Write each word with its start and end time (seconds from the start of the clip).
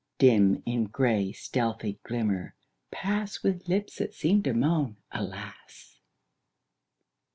Dim 0.17 0.63
in 0.65 0.85
gray, 0.85 1.31
stealthy 1.31 1.99
glimmer, 2.01 2.55
pass 2.89 3.43
With 3.43 3.67
lips 3.67 3.97
that 3.97 4.15
seem 4.15 4.41
to 4.41 4.51
moan 4.55 4.97
"Alas." 5.11 5.99